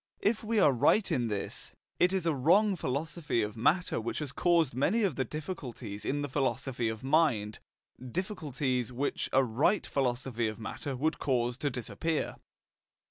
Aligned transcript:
If 0.21 0.43
we 0.43 0.59
are 0.59 0.71
right 0.71 1.11
in 1.11 1.27
this, 1.27 1.73
it 1.99 2.11
is 2.11 2.25
a 2.25 2.33
wrong 2.33 2.75
philosophy 2.75 3.43
of 3.43 3.55
matter 3.55 4.01
which 4.01 4.17
has 4.17 4.31
caused 4.31 4.73
many 4.73 5.03
of 5.03 5.15
the 5.15 5.23
difficulties 5.23 6.05
in 6.05 6.23
the 6.23 6.27
philosophy 6.27 6.89
of 6.89 7.03
mind 7.03 7.59
difficulties 8.03 8.91
which 8.91 9.29
a 9.31 9.43
right 9.43 9.85
philosophy 9.85 10.47
of 10.47 10.57
matter 10.57 10.95
would 10.95 11.19
cause 11.19 11.55
to 11.59 11.69
disappear. 11.69 12.37